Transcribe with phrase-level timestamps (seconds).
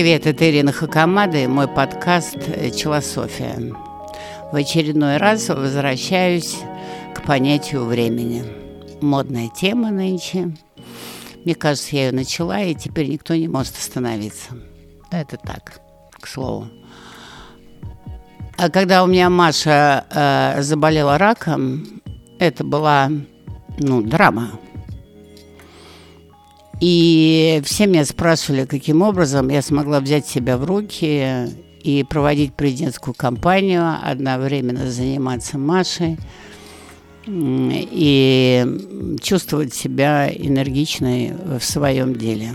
[0.00, 2.38] Привет, это Ирина Хакамада и мой подкаст
[2.74, 3.74] «Челософия».
[4.50, 6.56] В очередной раз возвращаюсь
[7.14, 8.42] к понятию времени.
[9.02, 10.56] Модная тема нынче.
[11.44, 14.52] Мне кажется, я ее начала, и теперь никто не может остановиться.
[15.10, 15.82] Это так,
[16.18, 16.68] к слову.
[18.56, 22.00] А когда у меня Маша э, заболела раком,
[22.38, 23.10] это была
[23.78, 24.52] ну, драма.
[26.80, 31.48] И все меня спрашивали, каким образом я смогла взять себя в руки
[31.82, 36.18] и проводить президентскую кампанию, одновременно заниматься Машей
[37.26, 38.66] и
[39.22, 42.52] чувствовать себя энергичной в своем деле.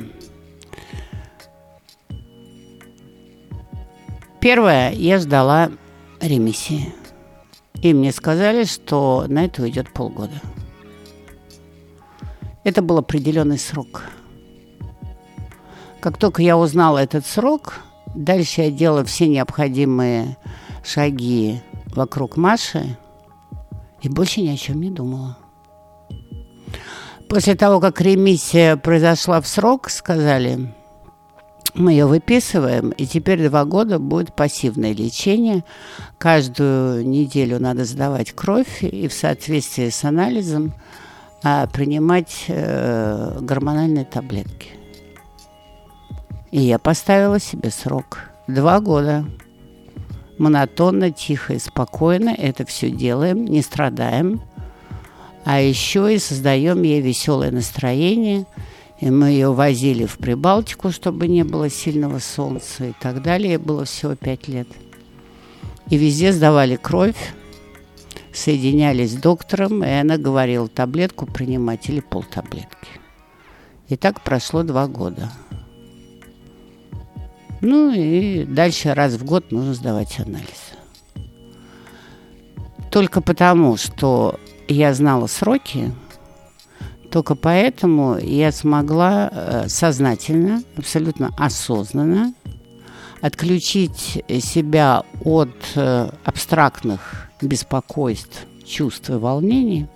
[4.41, 5.71] Первое, я ждала
[6.19, 6.93] ремиссии.
[7.81, 10.41] И мне сказали, что на это уйдет полгода.
[12.65, 14.05] Это был определенный срок.
[16.01, 17.75] Как только я узнала этот срок,
[18.15, 20.35] дальше я делала все необходимые
[20.83, 21.61] шаги
[21.95, 22.97] вокруг Маши
[24.01, 25.37] и больше ни о чем не думала.
[27.29, 30.73] После того, как ремиссия произошла в срок, сказали,
[31.75, 35.63] мы ее выписываем, и теперь два года будет пассивное лечение.
[36.17, 40.73] Каждую неделю надо сдавать кровь, и в соответствии с анализом
[41.43, 44.69] а принимать э, гормональные таблетки.
[46.51, 48.19] И я поставила себе срок.
[48.47, 49.25] Два года.
[50.37, 54.41] Монотонно, тихо и спокойно это все делаем, не страдаем.
[55.45, 58.45] А еще и создаем ей веселое настроение.
[58.99, 63.59] И мы ее возили в Прибалтику, чтобы не было сильного солнца и так далее.
[63.59, 64.67] было всего пять лет.
[65.89, 67.15] И везде сдавали кровь
[68.35, 72.87] соединялись с доктором, и она говорила, таблетку принимать или полтаблетки.
[73.87, 75.31] И так прошло два года.
[77.61, 80.73] Ну и дальше раз в год нужно сдавать анализ.
[82.91, 85.91] Только потому, что я знала сроки,
[87.11, 92.33] только поэтому я смогла э, сознательно, абсолютно осознанно
[93.21, 99.87] отключить себя от э, абстрактных беспокойств, чувств и волнений,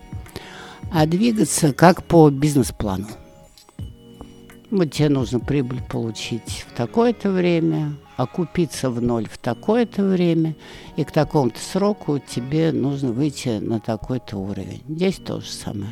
[0.91, 3.07] а двигаться как по бизнес-плану.
[4.71, 10.55] Вот тебе нужно прибыль получить в такое-то время, окупиться в ноль в такое-то время,
[10.95, 14.83] и к такому-то сроку тебе нужно выйти на такой-то уровень.
[14.87, 15.91] Здесь то же самое.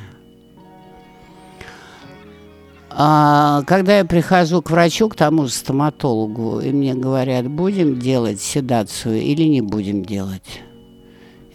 [2.90, 8.42] А, когда я прихожу к врачу, к тому же стоматологу, и мне говорят, будем делать
[8.42, 10.62] седацию или не будем делать.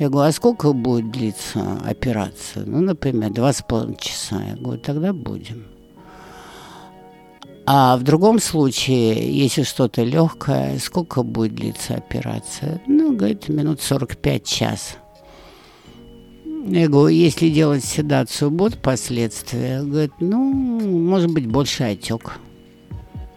[0.02, 2.64] Я говорю, а сколько будет длиться операция?
[2.66, 4.42] Ну, например, два с половиной часа.
[4.42, 5.66] Я говорю, тогда будем.
[7.66, 12.82] А в другом случае, если что-то легкое, сколько будет длиться операция?
[12.88, 14.96] Ну, говорит, минут 45 час.
[16.66, 19.84] Я говорю, если делать седацию, будут последствия?
[19.84, 20.52] Говорит, ну,
[20.98, 22.40] может быть, больше отек.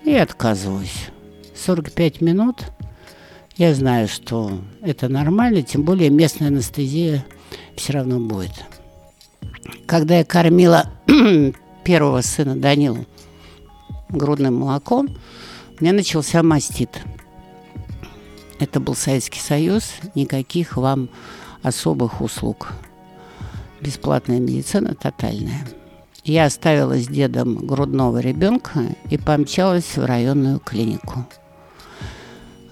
[0.03, 1.09] И отказываюсь.
[1.53, 2.63] 45 минут.
[3.57, 7.25] Я знаю, что это нормально, тем более местная анестезия
[7.75, 8.65] все равно будет.
[9.85, 10.91] Когда я кормила
[11.83, 13.05] первого сына Данилу
[14.09, 15.17] грудным молоком,
[15.79, 17.01] у меня начался мастит.
[18.59, 21.09] Это был Советский Союз, никаких вам
[21.61, 22.73] особых услуг
[23.85, 25.65] бесплатная медицина тотальная.
[26.23, 28.79] Я оставила с дедом грудного ребенка
[29.11, 31.25] и помчалась в районную клинику.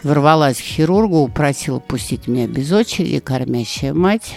[0.04, 4.36] Ворвалась к хирургу, просила пустить меня без очереди, кормящая мать.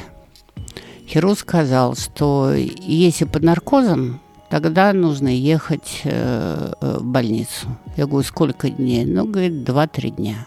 [1.09, 7.67] Хирург сказал, что если под наркозом, тогда нужно ехать э, в больницу.
[7.97, 9.05] Я говорю, сколько дней?
[9.05, 10.47] Ну, говорит, два-три дня.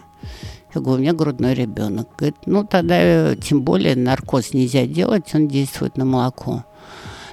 [0.74, 2.08] Я говорю, у меня грудной ребенок.
[2.16, 6.64] Говорит, ну тогда э, тем более наркоз нельзя делать, он действует на молоко.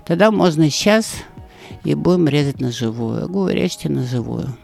[0.06, 1.13] Тогда можно сейчас
[1.84, 3.22] и будем резать на живую.
[3.22, 4.57] Я говорю, режьте на живую.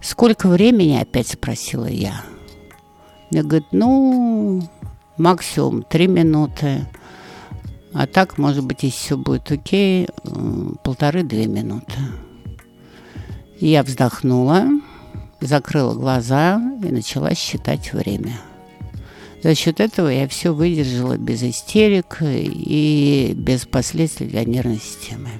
[0.00, 2.22] Сколько времени, опять спросила я.
[3.30, 4.62] Мне говорит, ну,
[5.16, 6.86] максимум три минуты.
[7.92, 10.08] А так, может быть, если все будет окей,
[10.82, 11.98] полторы-две минуты.
[13.60, 14.66] я вздохнула
[15.40, 18.40] закрыла глаза и начала считать время.
[19.42, 25.30] За счет этого я все выдержала без истерик и без последствий для нервной системы.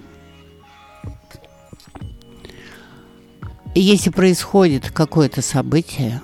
[3.78, 6.20] И если происходит какое-то событие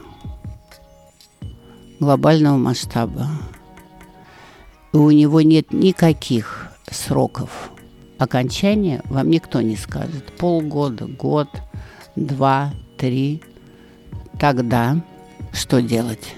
[2.01, 3.29] глобального масштаба,
[4.93, 7.71] и у него нет никаких сроков
[8.19, 10.37] окончания, вам никто не скажет.
[10.37, 11.47] Полгода, год,
[12.17, 13.41] два, три–
[14.41, 15.01] тогда
[15.53, 16.35] что делать?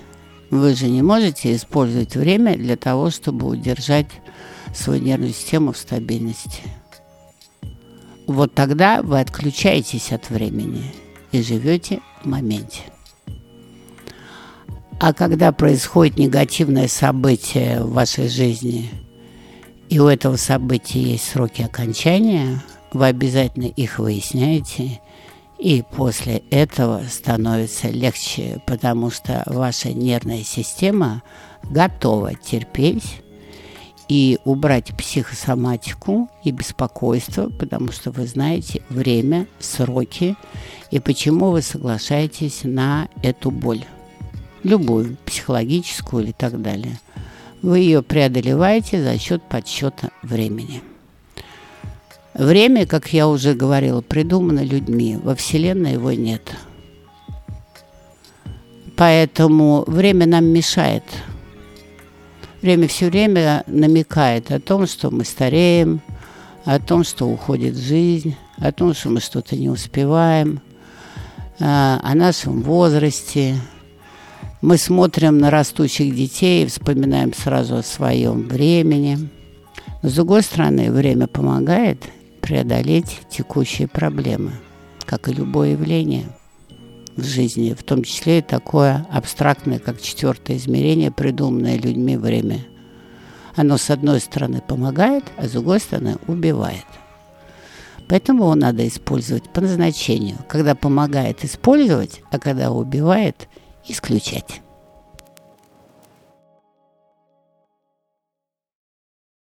[0.51, 4.11] Вы же не можете использовать время для того, чтобы удержать
[4.75, 6.61] свою нервную систему в стабильности.
[8.27, 10.93] Вот тогда вы отключаетесь от времени
[11.33, 12.83] и живете в моменте.
[14.99, 18.91] А когда происходит негативное событие в вашей жизни,
[19.89, 22.63] и у этого события есть сроки окончания,
[22.93, 25.01] вы обязательно их выясняете,
[25.59, 31.23] и после этого становится легче, потому что ваша нервная система
[31.63, 33.23] готова терпеть
[34.09, 40.37] и убрать психосоматику и беспокойство, потому что вы знаете время, сроки
[40.91, 43.85] и почему вы соглашаетесь на эту боль
[44.63, 46.99] любую, психологическую или так далее.
[47.63, 50.83] Вы ее преодолеваете за счет подсчета времени.
[52.35, 55.17] Время, как я уже говорила, придумано людьми.
[55.23, 56.55] Во Вселенной его нет.
[58.95, 61.05] Поэтому время нам мешает.
[62.67, 66.01] Время все время намекает о том, что мы стареем,
[66.65, 70.61] о том, что уходит жизнь, о том, что мы что-то не успеваем,
[71.61, 73.55] о нашем возрасте,
[74.63, 79.29] мы смотрим на растущих детей и вспоминаем сразу о своем времени.
[80.03, 82.03] Но, с другой стороны, время помогает
[82.41, 84.51] преодолеть текущие проблемы,
[85.05, 86.27] как и любое явление
[87.17, 92.67] в жизни, в том числе и такое абстрактное, как четвертое измерение, придуманное людьми время.
[93.55, 96.85] Оно, с одной стороны, помогает, а с другой стороны, убивает.
[98.09, 100.37] Поэтому его надо использовать по назначению.
[100.49, 103.49] Когда помогает использовать, а когда убивает–
[103.89, 104.63] исключать.